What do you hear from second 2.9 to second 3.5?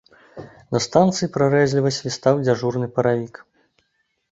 паравік.